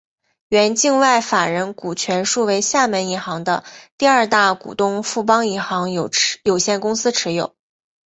[0.49, 3.63] 原境外法人股全数为厦门银行的
[3.99, 6.09] 第二大股东富邦银行有
[6.57, 7.55] 限公司持有。